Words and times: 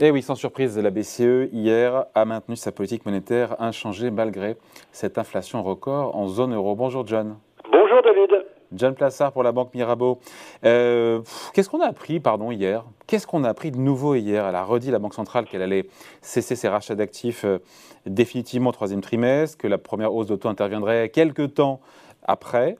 Eh 0.00 0.12
oui, 0.12 0.22
sans 0.22 0.36
surprise, 0.36 0.78
la 0.78 0.90
BCE 0.90 1.48
hier 1.52 2.06
a 2.14 2.24
maintenu 2.24 2.54
sa 2.54 2.70
politique 2.70 3.04
monétaire 3.04 3.60
inchangée 3.60 4.12
malgré 4.12 4.56
cette 4.92 5.18
inflation 5.18 5.64
record 5.64 6.14
en 6.14 6.28
zone 6.28 6.54
euro. 6.54 6.76
Bonjour 6.76 7.04
John. 7.04 7.36
Bonjour 7.72 8.00
David. 8.04 8.46
John 8.70 8.94
Plassard 8.94 9.32
pour 9.32 9.42
la 9.42 9.50
Banque 9.50 9.74
Mirabeau. 9.74 10.20
Euh, 10.64 11.20
qu'est-ce 11.52 11.68
qu'on 11.68 11.80
a 11.80 11.86
appris 11.86 12.20
pardon, 12.20 12.52
hier? 12.52 12.84
Qu'est-ce 13.08 13.26
qu'on 13.26 13.42
a 13.42 13.48
appris 13.48 13.72
de 13.72 13.78
nouveau 13.78 14.14
hier? 14.14 14.46
Elle 14.46 14.54
a 14.54 14.62
redit 14.62 14.92
la 14.92 15.00
Banque 15.00 15.14
centrale 15.14 15.46
qu'elle 15.46 15.62
allait 15.62 15.88
cesser 16.20 16.54
ses 16.54 16.68
rachats 16.68 16.94
d'actifs 16.94 17.44
euh, 17.44 17.58
définitivement 18.06 18.70
au 18.70 18.72
troisième 18.72 19.00
trimestre, 19.00 19.58
que 19.58 19.66
la 19.66 19.78
première 19.78 20.14
hausse 20.14 20.28
d'auto 20.28 20.48
interviendrait 20.48 21.08
quelques 21.08 21.54
temps 21.54 21.80
après. 22.22 22.76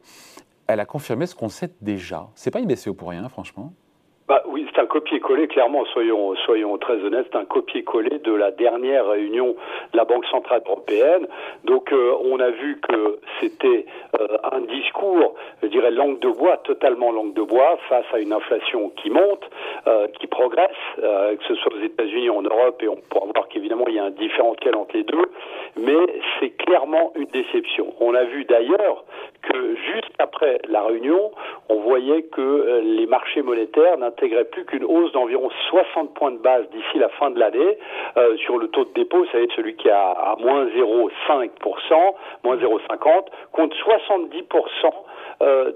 Elle 0.68 0.78
a 0.78 0.86
confirmé 0.86 1.26
ce 1.26 1.34
qu'on 1.34 1.48
sait 1.48 1.70
déjà. 1.80 2.28
C'est 2.36 2.52
pas 2.52 2.60
une 2.60 2.68
BCE 2.68 2.90
pour 2.90 3.08
rien, 3.08 3.28
franchement. 3.28 3.72
C'est 4.78 4.84
un 4.84 4.86
copier-coller, 4.86 5.48
clairement, 5.48 5.84
soyons, 5.86 6.36
soyons 6.46 6.78
très 6.78 7.02
honnêtes, 7.02 7.26
c'est 7.32 7.36
un 7.36 7.44
copier-coller 7.44 8.20
de 8.20 8.32
la 8.32 8.52
dernière 8.52 9.08
réunion 9.08 9.56
de 9.92 9.96
la 9.96 10.04
Banque 10.04 10.24
Centrale 10.26 10.62
Européenne. 10.64 11.26
Donc 11.64 11.92
euh, 11.92 12.14
on 12.22 12.38
a 12.38 12.50
vu 12.50 12.78
que 12.88 13.18
c'était 13.40 13.86
euh, 14.20 14.38
un 14.52 14.60
discours, 14.60 15.34
je 15.64 15.66
dirais, 15.66 15.90
langue 15.90 16.20
de 16.20 16.28
bois, 16.28 16.58
totalement 16.58 17.10
langue 17.10 17.34
de 17.34 17.42
bois, 17.42 17.76
face 17.88 18.04
à 18.12 18.20
une 18.20 18.32
inflation 18.32 18.90
qui 18.90 19.10
monte, 19.10 19.50
euh, 19.88 20.06
qui 20.20 20.28
progresse, 20.28 20.70
que 20.96 21.44
ce 21.48 21.56
soit 21.56 21.74
aux 21.74 21.84
États-Unis, 21.84 22.30
en 22.30 22.42
Europe, 22.42 22.80
et 22.80 22.88
on 22.88 22.98
pourra 23.10 23.26
voir 23.34 23.48
qu'évidemment 23.48 23.86
il 23.88 23.94
y 23.94 23.98
a 23.98 24.04
un 24.04 24.10
différentiel 24.10 24.76
entre 24.76 24.96
les 24.96 25.02
deux, 25.02 25.32
mais 25.76 26.20
c'est 26.38 26.50
clairement 26.50 27.12
une 27.16 27.26
déception. 27.26 27.94
On 27.98 28.14
a 28.14 28.22
vu 28.22 28.44
d'ailleurs 28.44 29.02
que 29.42 29.74
juste 29.92 30.12
après 30.20 30.60
la 30.68 30.82
réunion, 30.82 31.32
on 31.68 31.80
voyait 31.80 32.22
que 32.22 32.80
les 32.82 33.06
marchés 33.06 33.42
monétaires 33.42 33.98
n'intégraient 33.98 34.46
plus 34.46 34.64
qu'une 34.64 34.84
hausse 34.84 35.12
d'environ 35.12 35.50
60 35.70 36.14
points 36.14 36.32
de 36.32 36.38
base 36.38 36.68
d'ici 36.70 36.98
la 36.98 37.08
fin 37.10 37.30
de 37.30 37.38
l'année. 37.38 37.78
Euh, 38.16 38.36
sur 38.38 38.58
le 38.58 38.68
taux 38.68 38.84
de 38.84 38.92
dépôt, 38.94 39.18
vous 39.18 39.30
savez, 39.30 39.48
celui 39.54 39.76
qui 39.76 39.88
est 39.88 39.92
à, 39.92 40.36
moins 40.38 40.66
0,5%, 40.66 41.50
moins 42.44 42.56
0,50, 42.56 43.26
contre 43.52 43.76
70% 43.76 44.92
euh, 45.42 45.72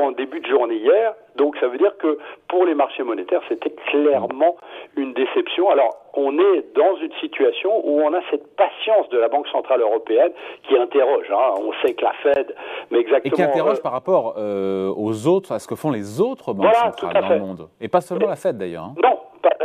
en 0.00 0.12
début 0.12 0.40
de 0.40 0.46
journée 0.46 0.76
hier. 0.76 1.14
Donc 1.36 1.56
ça 1.58 1.66
veut 1.66 1.78
dire 1.78 1.96
que 1.98 2.18
pour 2.48 2.64
les 2.64 2.74
marchés 2.74 3.02
monétaires, 3.02 3.42
c'était 3.48 3.74
clairement 3.90 4.56
une 4.96 5.12
déception. 5.14 5.68
Alors 5.70 5.96
on 6.14 6.38
est 6.38 6.64
dans 6.76 6.96
une 7.02 7.12
situation 7.20 7.70
où 7.84 8.00
on 8.00 8.12
a 8.14 8.20
cette 8.30 8.54
patience 8.56 9.08
de 9.08 9.18
la 9.18 9.28
Banque 9.28 9.48
centrale 9.48 9.80
européenne 9.80 10.32
qui 10.68 10.76
interroge. 10.76 11.26
Hein. 11.30 11.54
On 11.60 11.72
sait 11.84 11.94
que 11.94 12.04
la 12.04 12.12
Fed, 12.22 12.54
mais 12.90 12.98
exactement. 12.98 13.32
Et 13.32 13.36
qui 13.36 13.42
interroge 13.42 13.78
euh, 13.78 13.82
par 13.82 13.92
rapport 13.92 14.34
euh, 14.38 14.92
aux 14.96 15.26
autres, 15.26 15.52
à 15.52 15.58
ce 15.58 15.66
que 15.66 15.74
font 15.74 15.90
les 15.90 16.20
autres 16.20 16.52
banques 16.52 16.74
centrales 16.74 17.20
dans 17.20 17.28
le 17.28 17.40
monde, 17.40 17.68
et 17.80 17.88
pas 17.88 18.00
seulement 18.00 18.28
la 18.28 18.36
Fed 18.36 18.56
d'ailleurs. 18.56 18.84
Hein. 18.84 18.94
Non, 19.02 19.13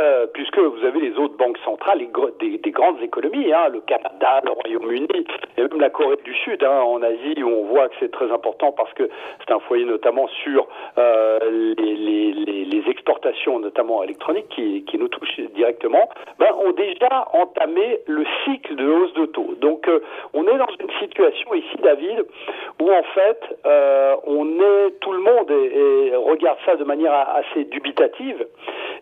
euh, 0.00 0.26
puisque 0.32 0.58
vous 0.58 0.82
avez 0.84 1.00
les 1.00 1.18
autres 1.18 1.36
banques 1.36 1.58
centrales, 1.62 2.00
des, 2.40 2.56
des, 2.56 2.70
grandes 2.70 3.02
économies, 3.02 3.52
hein, 3.52 3.68
le 3.68 3.80
Canada, 3.82 4.40
le 4.44 4.52
Royaume-Uni, 4.52 5.26
et 5.58 5.60
même 5.60 5.78
la 5.78 5.90
Corée 5.90 6.16
du 6.24 6.34
Sud, 6.36 6.64
hein, 6.64 6.80
en 6.80 7.02
Asie, 7.02 7.42
où 7.42 7.48
on 7.48 7.64
voit 7.64 7.88
que 7.90 7.96
c'est 8.00 8.10
très 8.10 8.30
important 8.32 8.72
parce 8.72 8.90
que 8.94 9.10
c'est 9.40 9.52
un 9.52 9.58
foyer 9.60 9.84
notamment 9.84 10.26
sur 10.42 10.66
euh, 10.96 11.38
les, 11.76 12.82
exportations, 12.88 13.60
notamment 13.60 14.02
électroniques, 14.02 14.48
qui, 14.48 14.98
nous 14.98 15.08
touchent 15.08 15.40
directement, 15.54 16.08
ben, 16.38 16.48
ont 16.64 16.72
déjà 16.72 17.28
entamé 17.32 18.00
le 18.06 18.24
cycle 18.44 18.74
de 18.74 18.86
hausse 18.86 19.12
de 19.14 19.26
taux. 19.26 19.54
Donc, 19.60 19.86
euh, 19.86 20.00
on 20.34 20.46
est 20.48 20.56
dans 20.56 20.66
une 20.80 20.90
situation 20.98 21.54
ici, 21.54 21.76
David, 21.82 22.24
où 22.80 22.90
en 22.90 23.02
fait, 23.14 23.40
on 24.26 24.60
est 24.60 24.90
tout 25.00 25.12
le 25.12 25.20
monde 25.20 25.50
et 25.50 26.16
regarde 26.16 26.58
ça 26.64 26.76
de 26.76 26.84
manière 26.84 27.12
assez 27.12 27.64
dubitative. 27.64 28.46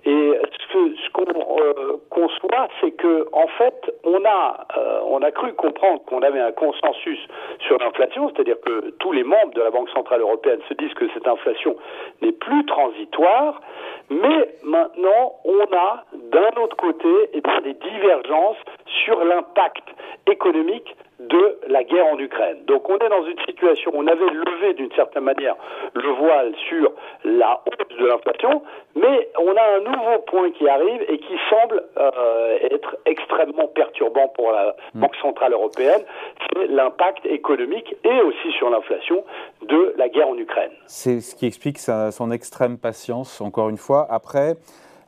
Et 0.05 0.33
ce 0.73 1.11
qu'on 1.13 1.25
euh, 1.25 1.97
conçoit, 2.11 2.69
c'est 2.81 2.93
que 2.93 3.27
en 3.33 3.47
fait, 3.49 3.95
on 4.05 4.25
a 4.25 4.67
euh, 4.77 5.01
on 5.07 5.23
a 5.23 5.31
cru 5.31 5.53
comprendre 5.55 6.03
qu'on 6.07 6.23
avait 6.23 6.41
un 6.41 6.53
consensus 6.53 7.19
sur 7.67 7.79
l'inflation, 7.79 8.31
c'est-à-dire 8.31 8.61
que 8.65 8.91
tous 8.99 9.13
les 9.13 9.25
membres 9.25 9.53
de 9.55 9.63
la 9.63 9.71
Banque 9.71 9.91
centrale 9.91 10.21
européenne 10.21 10.61
se 10.69 10.75
disent 10.75 10.95
que 10.95 11.09
cette 11.15 11.27
inflation 11.27 11.77
n'est 12.23 12.33
plus 12.33 12.65
transitoire, 12.67 13.61
mais 14.11 14.49
maintenant 14.63 15.35
on 15.45 15.63
a 15.77 16.05
d'un 16.31 16.63
autre 16.63 16.77
côté 16.77 17.09
eh 17.33 17.41
des 17.63 17.75
divergences 17.75 18.59
sur 19.05 19.25
l'impact 19.25 19.85
économique 20.27 20.95
de 21.19 21.59
la 21.69 21.83
guerre 21.85 22.07
en 22.07 22.19
Ukraine. 22.19 22.59
Donc 22.67 22.89
on 22.89 22.97
est 22.97 23.09
dans 23.09 23.25
une 23.25 23.39
situation 23.47 23.91
où 23.93 23.99
on 23.99 24.07
avait 24.07 24.31
levé 24.31 24.75
d'une 24.75 24.93
certaine 24.93 25.25
manière 25.25 25.57
le 25.95 26.11
voile 26.11 26.55
sur 26.69 26.93
la 27.25 27.61
hausse 27.67 27.99
de 27.99 28.07
l'inflation, 28.07 28.63
mais 28.95 29.29
on 29.39 29.57
a 29.57 29.77
un 29.77 29.81
nouveau 29.81 30.19
point 30.27 30.51
qui 30.53 30.69
arrive 30.69 31.03
et 31.09 31.19
qui 31.19 31.37
semble 31.51 31.83
euh, 31.99 32.59
être 32.71 32.97
extrêmement 33.05 33.67
perturbant 33.69 34.29
pour 34.29 34.53
la 34.53 34.77
hmm. 34.95 35.01
Banque 35.01 35.17
centrale 35.17 35.53
européenne, 35.53 36.03
c'est 36.53 36.67
l'impact 36.69 37.27
économique 37.27 37.97
et 38.05 38.23
aussi 38.23 38.53
sur 38.57 38.71
l'inflation 38.71 39.25
de 39.63 39.95
la 39.97 40.09
guerre 40.09 40.29
en 40.29 40.39
Ukraine. 40.39 40.71
C'est 40.87 41.21
ce 41.21 41.35
qui 41.35 41.47
explique 41.47 41.79
sa, 41.79 42.13
son 42.13 42.31
extrême 42.31 42.79
patience, 42.79 43.41
encore 43.41 43.69
une 43.69 43.77
fois. 43.77 44.07
Après, 44.09 44.55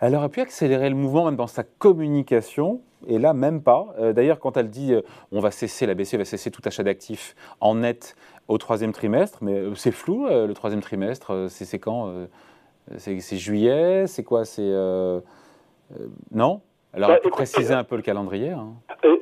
elle 0.01 0.17
aurait 0.17 0.29
pu 0.29 0.41
accélérer 0.41 0.89
le 0.89 0.97
mouvement 0.97 1.27
même 1.27 1.37
dans 1.37 1.47
sa 1.47 1.63
communication, 1.63 2.81
et 3.07 3.19
là, 3.19 3.33
même 3.33 3.63
pas. 3.63 3.87
Euh, 3.99 4.13
d'ailleurs, 4.13 4.39
quand 4.39 4.57
elle 4.57 4.71
dit 4.71 4.95
euh, 4.95 5.03
on 5.33 5.41
va 5.41 5.51
cesser, 5.51 5.87
la 5.87 5.95
BCE 5.95 6.15
va 6.15 6.25
cesser 6.25 6.51
tout 6.51 6.63
achat 6.65 6.83
d'actifs 6.83 7.35
en 7.61 7.77
net 7.77 8.17
au 8.49 8.59
troisième 8.59 8.93
trimestre, 8.93 9.39
mais 9.43 9.55
euh, 9.55 9.75
c'est 9.75 9.93
flou, 9.93 10.27
le 10.29 10.53
troisième 10.53 10.81
trimestre, 10.81 11.47
c'est 11.49 11.79
quand 11.79 12.13
C'est 12.97 13.37
juillet 13.37 14.07
C'est 14.07 14.25
quoi 14.25 14.45
C'est. 14.45 14.71
non? 16.33 16.61
Aurait 16.93 17.21
bah, 17.23 17.31
préciser 17.31 17.73
un 17.73 17.85
peu 17.85 17.95
le 17.95 18.03
calendrier. 18.03 18.51
Hein. 18.51 18.73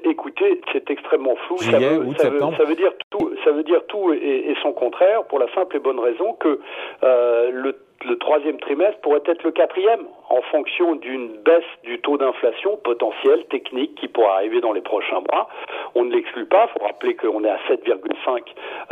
Écoutez, 0.04 0.58
c'est 0.72 0.90
extrêmement 0.90 1.36
flou. 1.46 1.58
Juillet, 1.58 1.80
ça 1.80 1.98
veut, 1.98 2.06
août, 2.06 2.18
septembre. 2.18 2.56
ça 2.56 2.64
veut 2.64 2.76
dire 2.76 2.92
tout, 3.10 3.30
ça 3.44 3.52
veut 3.52 3.62
dire 3.62 3.84
tout 3.88 4.14
et, 4.14 4.50
et, 4.50 4.54
son 4.62 4.72
contraire, 4.72 5.24
pour 5.24 5.38
la 5.38 5.52
simple 5.54 5.76
et 5.76 5.78
bonne 5.78 6.00
raison 6.00 6.32
que 6.32 6.60
le 7.02 7.76
le 8.04 8.16
troisième 8.18 8.58
trimestre 8.60 9.00
pourrait 9.00 9.22
être 9.26 9.42
le 9.42 9.50
quatrième, 9.50 10.06
en 10.30 10.40
fonction 10.42 10.94
d'une 10.94 11.28
baisse 11.38 11.64
du 11.84 12.00
taux 12.00 12.16
d'inflation 12.18 12.76
potentielle, 12.76 13.44
technique, 13.46 13.94
qui 13.96 14.08
pourrait 14.08 14.34
arriver 14.34 14.60
dans 14.60 14.72
les 14.72 14.80
prochains 14.80 15.20
mois. 15.32 15.48
On 15.94 16.04
ne 16.04 16.12
l'exclut 16.12 16.46
pas, 16.46 16.68
il 16.68 16.78
faut 16.78 16.86
rappeler 16.86 17.16
qu'on 17.16 17.42
est 17.44 17.50
à 17.50 17.58
7,5% 17.68 18.42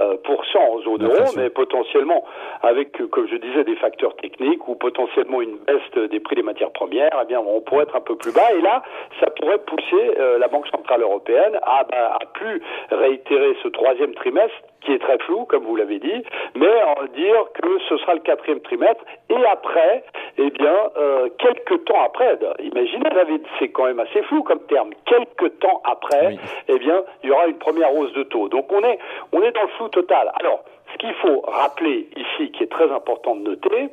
euh, 0.01 0.17
en 0.59 0.81
zone 0.81 1.05
euro, 1.05 1.25
mais 1.37 1.51
potentiellement, 1.51 2.25
avec, 2.63 3.01
euh, 3.01 3.07
comme 3.07 3.29
je 3.29 3.37
disais, 3.37 3.65
des 3.65 3.77
facteurs 3.77 4.17
techniques 4.17 4.67
ou 4.67 4.75
potentiellement 4.75 5.41
une 5.41 5.59
baisse 5.59 6.11
des 6.11 6.21
prix 6.21 6.37
des 6.37 6.43
matières 6.43 6.73
premières, 6.73 7.11
eh 7.23 7.27
bien, 7.27 7.41
on 7.41 7.61
pourrait 7.61 7.85
être 7.85 7.97
un 7.97 8.01
peu 8.01 8.17
plus 8.17 8.33
bas. 8.33 8.53
Et 8.57 8.61
là, 8.61 8.83
ça 9.21 9.31
pourrait 9.31 9.59
pousser 9.59 10.19
euh, 10.19 10.39
la 10.39 10.49
Banque 10.49 10.67
Centrale 10.69 11.03
Européenne 11.03 11.59
à, 11.63 11.87
à, 11.93 12.15
à 12.15 12.27
plus 12.33 12.63
réitérer 12.91 13.57
ce 13.63 13.69
troisième 13.69 14.15
trimestre 14.15 14.57
qui 14.87 14.93
est 14.93 14.99
très 14.99 15.19
flou, 15.19 15.45
comme 15.47 15.65
vous 15.65 15.77
l'avez 15.77 15.99
dit, 15.99 16.23
mais 16.55 16.83
en 16.97 17.05
dire 17.15 17.45
que 17.55 17.79
ce 17.89 17.97
sera 17.99 18.15
le 18.15 18.21
quatrième 18.21 18.61
trimestre. 18.61 18.96
Et 19.31 19.45
après, 19.47 20.05
eh 20.39 20.51
bien, 20.51 20.77
euh, 20.97 21.29
quelques 21.39 21.85
temps 21.85 22.03
après, 22.05 22.39
imaginez, 22.61 23.11
David, 23.11 23.43
c'est 23.59 23.69
quand 23.69 23.87
même 23.87 24.01
assez 24.01 24.23
flou 24.23 24.43
comme 24.43 24.61
terme. 24.67 24.91
Quelques 25.05 25.59
temps 25.59 25.83
après, 25.85 26.37
eh 26.69 26.79
bien, 26.79 27.03
il 27.23 27.31
y 27.31 27.33
aura 27.33 27.47
une 27.47 27.59
première 27.59 27.95
hausse 27.95 28.13
de 28.13 28.23
taux. 28.25 28.49
Donc 28.49 28.71
on 28.73 28.83
est, 28.85 28.99
on 29.33 29.43
est 29.43 29.53
dans 29.53 29.63
le 29.63 29.69
flou 29.77 29.89
total. 29.89 30.31
Alors, 30.41 30.65
ce 30.93 30.99
qu'il 30.99 31.15
faut 31.15 31.41
rappeler 31.41 32.09
ici, 32.17 32.51
qui 32.53 32.63
est 32.63 32.71
très 32.71 32.91
important 32.91 33.35
de 33.35 33.41
noter, 33.41 33.89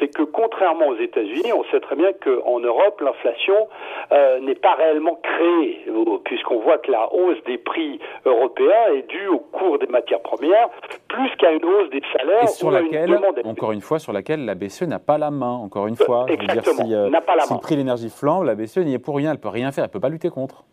c'est 0.00 0.08
que 0.08 0.22
contrairement 0.22 0.88
aux 0.88 0.96
États-Unis, 0.96 1.52
on 1.52 1.62
sait 1.70 1.80
très 1.80 1.94
bien 1.94 2.12
qu'en 2.12 2.58
Europe, 2.58 3.00
l'inflation 3.00 3.68
euh, 4.10 4.40
n'est 4.40 4.54
pas 4.54 4.74
réellement 4.74 5.20
créée, 5.22 5.84
puisqu'on 6.24 6.60
voit 6.60 6.78
que 6.78 6.90
la 6.90 7.12
hausse 7.12 7.42
des 7.46 7.58
prix 7.58 8.00
européens 8.24 8.94
est 8.96 9.06
due 9.08 9.28
au 9.28 9.38
cours 9.38 9.78
des 9.78 9.86
matières 9.86 10.22
premières, 10.22 10.68
plus 11.08 11.30
qu'à 11.38 11.52
une 11.52 11.64
hausse 11.64 11.90
des 11.90 12.02
salaires. 12.16 12.44
Et 12.44 12.48
sur 12.48 12.70
laquelle, 12.70 13.20
encore 13.44 13.72
une 13.72 13.82
fois, 13.82 13.98
sur 13.98 14.12
laquelle 14.12 14.44
la 14.44 14.54
BCE 14.54 14.82
n'a 14.82 14.98
pas 14.98 15.18
la 15.18 15.30
main, 15.30 15.52
encore 15.52 15.86
une 15.86 15.96
fois. 15.96 16.26
Exactement, 16.28 16.84
dire, 16.84 17.04
si, 17.06 17.10
n'a 17.10 17.20
pas 17.20 17.36
la 17.36 17.42
si 17.42 17.54
le 17.54 17.60
prix 17.60 17.74
de 17.74 17.80
l'énergie 17.80 18.10
flambe, 18.10 18.44
la 18.44 18.54
BCE 18.54 18.78
n'y 18.78 18.94
est 18.94 18.98
pour 18.98 19.16
rien, 19.16 19.32
elle 19.32 19.38
peut 19.38 19.48
rien 19.48 19.70
faire, 19.70 19.84
elle 19.84 19.90
peut 19.90 20.00
pas 20.00 20.08
lutter 20.08 20.30
contre. 20.30 20.64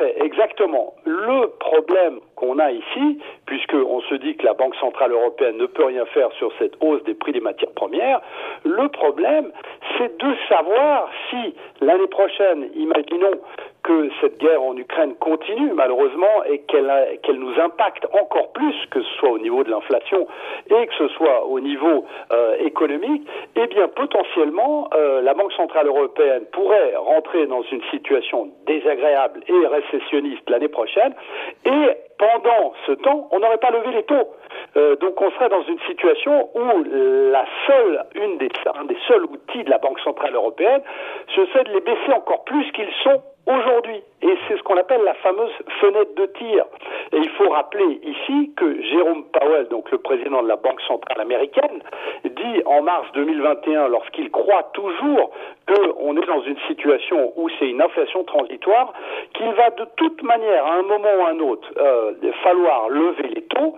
Fait, 0.00 0.16
exactement. 0.24 0.94
Le 1.04 1.48
problème 1.58 2.20
qu'on 2.34 2.58
a 2.58 2.70
ici, 2.70 3.20
puisqu'on 3.44 4.00
se 4.00 4.14
dit 4.14 4.34
que 4.34 4.46
la 4.46 4.54
Banque 4.54 4.74
Centrale 4.76 5.12
Européenne 5.12 5.58
ne 5.58 5.66
peut 5.66 5.84
rien 5.84 6.06
faire 6.06 6.32
sur 6.38 6.50
cette 6.58 6.72
hausse 6.80 7.04
des 7.04 7.12
prix 7.12 7.32
des 7.32 7.40
matières 7.40 7.72
premières, 7.72 8.22
le 8.64 8.88
problème, 8.88 9.52
c'est 9.98 10.18
de 10.18 10.34
savoir 10.48 11.10
si 11.28 11.54
l'année 11.82 12.06
prochaine, 12.06 12.70
imaginons 12.76 13.32
que 13.82 14.10
cette 14.20 14.38
guerre 14.38 14.62
en 14.62 14.76
Ukraine 14.76 15.14
continue 15.16 15.72
malheureusement 15.72 16.44
et 16.48 16.58
qu'elle 16.60 17.38
nous 17.38 17.60
impacte 17.60 18.06
encore 18.12 18.52
plus, 18.52 18.74
que 18.90 19.02
ce 19.02 19.10
soit 19.18 19.30
au 19.30 19.38
niveau 19.38 19.64
de 19.64 19.70
l'inflation 19.70 20.26
et 20.68 20.86
que 20.86 20.94
ce 20.94 21.08
soit 21.08 21.46
au 21.46 21.60
niveau 21.60 22.04
euh, 22.32 22.56
économique, 22.58 23.26
eh 23.56 23.66
bien 23.66 23.88
potentiellement 23.88 24.88
euh, 24.94 25.22
la 25.22 25.34
Banque 25.34 25.52
centrale 25.52 25.86
européenne 25.86 26.44
pourrait 26.52 26.94
rentrer 26.96 27.46
dans 27.46 27.62
une 27.62 27.82
situation 27.90 28.48
désagréable 28.66 29.40
et 29.48 29.66
récessionniste 29.66 30.48
l'année 30.48 30.68
prochaine 30.68 31.14
et 31.64 31.96
pendant 32.18 32.74
ce 32.86 32.92
temps, 32.92 33.28
on 33.30 33.38
n'aurait 33.38 33.58
pas 33.58 33.70
levé 33.70 33.92
les 33.92 34.02
taux. 34.02 34.28
Euh, 34.76 34.94
donc 34.96 35.20
on 35.20 35.30
serait 35.30 35.48
dans 35.48 35.62
une 35.62 35.80
situation 35.80 36.50
où 36.54 36.84
la 37.32 37.46
seule, 37.66 38.04
une 38.14 38.36
des, 38.36 38.50
un 38.74 38.84
des 38.84 38.96
seuls 39.08 39.24
outils 39.24 39.64
de 39.64 39.70
la 39.70 39.78
Banque 39.78 39.98
centrale 40.00 40.34
européenne, 40.34 40.82
ce 41.34 41.46
serait 41.46 41.64
de 41.64 41.72
les 41.72 41.80
baisser 41.80 42.12
encore 42.14 42.44
plus 42.44 42.70
qu'ils 42.72 42.92
sont 43.02 43.22
aujourd'hui. 43.46 44.02
Et 44.22 44.34
c'est 44.46 44.56
ce 44.56 44.62
qu'on 44.62 44.76
appelle 44.76 45.02
la 45.02 45.14
fameuse 45.14 45.50
fenêtre 45.80 46.14
de 46.14 46.26
tir. 46.26 46.64
Et 47.12 47.16
il 47.16 47.30
faut 47.30 47.48
rappeler 47.48 48.00
ici 48.02 48.52
que 48.56 48.82
Jérôme 48.82 49.24
Powell, 49.32 49.68
donc 49.68 49.90
le 49.90 49.98
président 49.98 50.42
de 50.42 50.48
la 50.48 50.56
Banque 50.56 50.80
centrale 50.82 51.20
américaine, 51.20 51.82
dit 52.24 52.62
en 52.66 52.82
mars 52.82 53.06
2021, 53.14 53.88
lorsqu'il 53.88 54.30
croit 54.30 54.64
toujours 54.74 55.30
qu'on 55.66 56.16
est 56.16 56.26
dans 56.26 56.42
une 56.42 56.58
situation 56.68 57.32
où 57.36 57.48
c'est 57.58 57.68
une 57.68 57.80
inflation 57.80 58.24
transitoire, 58.24 58.92
qu'il 59.34 59.50
va 59.52 59.70
de 59.70 59.86
toute 59.96 60.22
manière, 60.22 60.66
à 60.66 60.74
un 60.74 60.82
moment 60.82 61.08
ou 61.18 61.24
à 61.24 61.30
un 61.30 61.40
autre, 61.40 61.68
euh, 61.78 62.12
falloir 62.42 62.88
lever 62.90 63.28
les 63.34 63.42
taux 63.42 63.74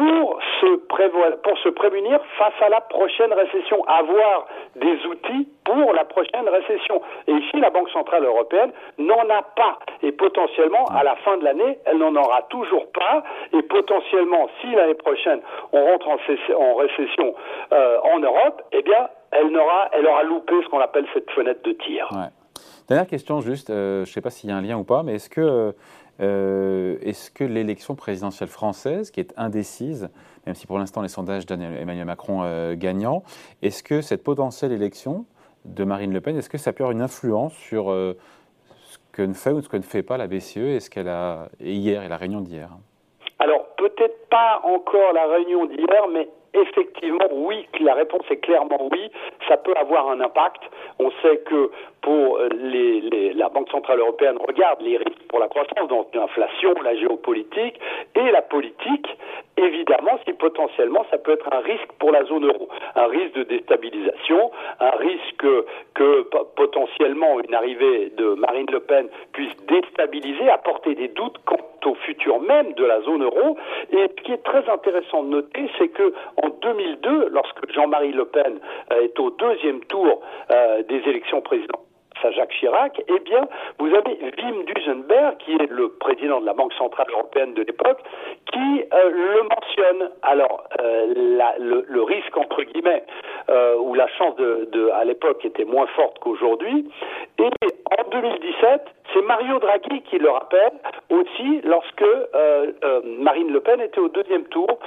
pour 0.00 0.38
se, 0.62 0.76
prévoir, 0.86 1.28
prémunir 1.76 2.20
face 2.38 2.54
à 2.64 2.70
la 2.70 2.80
prochaine 2.80 3.34
récession, 3.34 3.84
avoir 3.84 4.46
des 4.76 4.96
outils 5.04 5.46
pour 5.62 5.92
la 5.92 6.06
prochaine 6.06 6.48
récession. 6.48 7.02
Et 7.26 7.32
ici, 7.32 7.60
la 7.60 7.68
Banque 7.68 7.90
Centrale 7.90 8.24
Européenne 8.24 8.72
n'en 8.96 9.28
a 9.28 9.42
pas. 9.42 9.78
Et 10.02 10.12
potentiellement, 10.12 10.86
à 10.86 11.04
la 11.04 11.16
fin 11.16 11.36
de 11.36 11.44
l'année, 11.44 11.78
elle 11.84 11.98
n'en 11.98 12.16
aura 12.16 12.40
toujours 12.48 12.90
pas. 12.92 13.22
Et 13.52 13.60
potentiellement, 13.60 14.48
si 14.62 14.74
l'année 14.74 14.94
prochaine, 14.94 15.40
on 15.72 15.84
rentre 15.84 16.08
en, 16.08 16.74
récession 16.76 17.34
euh, 17.72 17.98
en 18.14 18.20
Europe, 18.20 18.62
eh 18.72 18.80
bien, 18.80 19.06
elle 19.32 19.54
aura, 19.54 19.90
elle 19.92 20.06
aura 20.06 20.22
loupé 20.22 20.54
ce 20.64 20.68
qu'on 20.70 20.80
appelle 20.80 21.06
cette 21.12 21.30
fenêtre 21.32 21.60
de 21.62 21.72
tir. 21.72 22.08
Dernière 22.88 23.06
question 23.06 23.40
juste, 23.40 23.70
euh, 23.70 24.04
je 24.04 24.10
ne 24.10 24.14
sais 24.14 24.20
pas 24.20 24.30
s'il 24.30 24.50
y 24.50 24.52
a 24.52 24.56
un 24.56 24.62
lien 24.62 24.76
ou 24.76 24.82
pas, 24.82 25.04
mais 25.04 25.14
est-ce 25.14 25.30
que 25.30 25.40
euh, 25.40 25.72
est-ce 26.20 27.30
que 27.30 27.44
l'élection 27.44 27.94
présidentielle 27.94 28.48
française, 28.48 29.10
qui 29.10 29.20
est 29.20 29.32
indécise, 29.36 30.10
même 30.46 30.54
si 30.54 30.66
pour 30.66 30.78
l'instant 30.78 31.02
les 31.02 31.08
sondages 31.08 31.46
donnent 31.46 31.62
Emmanuel 31.62 32.06
Macron 32.06 32.42
euh, 32.42 32.74
gagnant, 32.76 33.22
est-ce 33.62 33.82
que 33.82 34.00
cette 34.00 34.24
potentielle 34.24 34.72
élection 34.72 35.26
de 35.64 35.84
Marine 35.84 36.12
Le 36.12 36.20
Pen, 36.20 36.36
est-ce 36.36 36.48
que 36.48 36.58
ça 36.58 36.72
peut 36.72 36.84
avoir 36.84 36.92
une 36.92 37.02
influence 37.02 37.54
sur 37.54 37.90
euh, 37.90 38.16
ce 38.84 38.98
que 39.12 39.22
ne 39.22 39.34
fait 39.34 39.50
ou 39.50 39.60
ce 39.60 39.68
que 39.68 39.76
ne 39.76 39.82
fait 39.82 40.02
pas 40.02 40.16
la 40.16 40.26
BCE 40.26 40.56
et 40.56 40.80
ce 40.80 40.90
qu'elle 40.90 41.08
a 41.08 41.48
hier 41.60 42.02
et 42.02 42.08
la 42.08 42.16
réunion 42.16 42.40
d'hier? 42.40 42.70
Alors 43.38 43.66
peut-être 43.76 44.28
pas 44.28 44.60
encore 44.64 45.12
la 45.14 45.26
réunion 45.26 45.66
d'hier, 45.66 46.08
mais 46.12 46.28
Effectivement, 46.52 47.28
oui, 47.30 47.66
la 47.80 47.94
réponse 47.94 48.24
est 48.30 48.38
clairement 48.38 48.88
oui, 48.90 49.10
ça 49.48 49.56
peut 49.56 49.74
avoir 49.76 50.08
un 50.10 50.20
impact. 50.20 50.62
On 50.98 51.10
sait 51.22 51.38
que 51.38 51.70
pour 52.02 52.38
la 52.38 53.48
Banque 53.50 53.70
Centrale 53.70 54.00
Européenne 54.00 54.36
regarde 54.38 54.80
les 54.80 54.96
risques 54.96 55.22
pour 55.28 55.38
la 55.38 55.48
croissance, 55.48 55.88
donc 55.88 56.14
l'inflation, 56.14 56.74
la 56.82 56.96
géopolitique 56.96 57.78
et 58.16 58.30
la 58.30 58.42
politique, 58.42 59.06
évidemment, 59.56 60.18
si 60.26 60.32
potentiellement 60.32 61.04
ça 61.10 61.18
peut 61.18 61.32
être 61.32 61.48
un 61.52 61.60
risque 61.60 61.92
pour 61.98 62.10
la 62.10 62.24
zone 62.24 62.46
euro, 62.46 62.68
un 62.96 63.06
risque 63.06 63.34
de 63.34 63.44
déstabilisation, 63.44 64.50
un 64.80 64.96
risque 64.96 65.46
que 65.94 66.22
potentiellement 66.56 67.40
une 67.40 67.54
arrivée 67.54 68.12
de 68.16 68.34
Marine 68.34 68.66
Le 68.72 68.80
Pen 68.80 69.08
puisse 69.32 69.54
déstabiliser, 69.68 70.48
apporter 70.50 70.94
des 70.94 71.08
doutes 71.08 71.38
quant 71.44 71.58
au 71.84 71.94
de 72.62 72.84
la 72.84 73.00
zone 73.02 73.22
euro. 73.22 73.56
Et 73.92 74.08
ce 74.08 74.22
qui 74.22 74.32
est 74.32 74.42
très 74.42 74.68
intéressant 74.68 75.22
de 75.22 75.28
noter, 75.28 75.70
c'est 75.78 75.88
que 75.88 76.12
en 76.42 76.48
2002, 76.48 77.28
lorsque 77.30 77.70
Jean-Marie 77.72 78.12
Le 78.12 78.24
Pen 78.24 78.60
euh, 78.92 79.02
est 79.02 79.18
au 79.18 79.30
deuxième 79.30 79.80
tour 79.84 80.20
euh, 80.50 80.82
des 80.82 81.02
élections 81.08 81.40
présidentielles, 81.40 81.89
à 82.24 82.30
Jacques 82.30 82.52
Chirac, 82.52 83.02
eh 83.08 83.18
bien, 83.20 83.46
vous 83.78 83.86
avez 83.94 84.18
Wim 84.38 84.64
Duesenberg, 84.64 85.36
qui 85.38 85.54
est 85.54 85.70
le 85.70 85.90
président 85.90 86.40
de 86.40 86.46
la 86.46 86.52
Banque 86.52 86.72
Centrale 86.74 87.08
Européenne 87.12 87.54
de 87.54 87.62
l'époque, 87.62 88.00
qui 88.52 88.84
euh, 88.92 89.10
le 89.10 89.42
mentionne. 89.42 90.10
Alors, 90.22 90.64
le, 90.78 92.02
risque, 92.02 92.36
entre 92.36 92.62
guillemets, 92.62 93.04
ou 93.78 93.94
la 93.94 94.08
chance 94.08 94.36
de, 94.36 94.90
à 94.94 95.04
l'époque 95.04 95.44
était 95.44 95.64
moins 95.64 95.86
forte 95.88 96.18
qu'aujourd'hui. 96.18 96.90
Et 97.38 97.50
en 97.98 98.08
2017, 98.10 98.82
c'est 99.12 99.22
Mario 99.22 99.58
Draghi 99.58 100.02
qui 100.02 100.18
le 100.18 100.30
rappelle 100.30 100.72
aussi 101.10 101.60
lorsque 101.64 102.02
euh, 102.02 102.72
euh, 102.84 103.00
Marine 103.18 103.52
Le 103.52 103.60
Pen 103.60 103.80
était 103.80 103.98
au 103.98 104.08
deuxième 104.08 104.44
tour, 104.44 104.78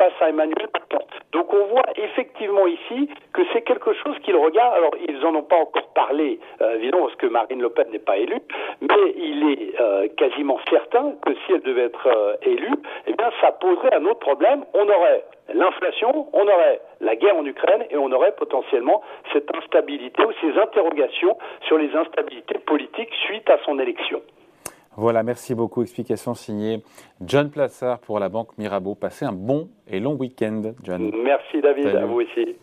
face 0.00 0.14
à 0.20 0.30
Emmanuel 0.30 0.66
Macron. 0.72 1.06
Donc 1.32 1.52
on 1.52 1.66
voit 1.66 1.84
effectivement 1.96 2.66
ici 2.66 3.10
que 3.34 3.42
c'est 3.52 3.60
quelque 3.60 3.92
chose 3.92 4.18
qu'il 4.20 4.34
regarde. 4.34 4.74
Alors 4.74 4.92
ils 5.06 5.18
n'en 5.20 5.34
ont 5.34 5.42
pas 5.42 5.56
encore 5.56 5.92
parlé, 5.92 6.40
euh, 6.62 6.76
évidemment, 6.76 7.04
parce 7.04 7.16
que 7.16 7.26
Marine 7.26 7.60
Le 7.60 7.68
Pen 7.68 7.88
n'est 7.92 7.98
pas 7.98 8.16
élue, 8.16 8.40
mais 8.80 9.14
il 9.16 9.50
est 9.50 9.60
quasiment 10.16 10.58
certain 10.70 11.12
que 11.24 11.34
si 11.34 11.52
elle 11.52 11.62
devait 11.62 11.84
être 11.84 12.38
élue, 12.42 12.76
eh 13.06 13.12
bien 13.12 13.30
ça 13.40 13.52
poserait 13.52 13.94
un 13.94 14.04
autre 14.06 14.20
problème. 14.20 14.64
On 14.74 14.88
aurait 14.88 15.24
l'inflation, 15.52 16.28
on 16.32 16.42
aurait 16.42 16.80
la 17.00 17.16
guerre 17.16 17.36
en 17.36 17.44
Ukraine 17.44 17.84
et 17.90 17.96
on 17.96 18.10
aurait 18.12 18.32
potentiellement 18.32 19.02
cette 19.32 19.54
instabilité 19.54 20.22
ou 20.24 20.32
ces 20.40 20.58
interrogations 20.58 21.36
sur 21.66 21.78
les 21.78 21.94
instabilités 21.94 22.58
politiques 22.58 23.12
suite 23.26 23.48
à 23.50 23.58
son 23.64 23.78
élection. 23.78 24.22
Voilà, 24.96 25.22
merci 25.22 25.54
beaucoup. 25.54 25.82
Explication 25.82 26.34
signée 26.34 26.82
John 27.20 27.50
Plassard 27.50 28.00
pour 28.00 28.18
la 28.18 28.28
Banque 28.28 28.56
Mirabeau. 28.58 28.94
Passez 28.94 29.24
un 29.24 29.32
bon 29.32 29.68
et 29.86 30.00
long 30.00 30.14
week-end, 30.14 30.74
John. 30.82 31.10
Merci 31.22 31.60
David, 31.60 31.86
à 31.86 32.06
vous 32.06 32.20
aussi. 32.20 32.56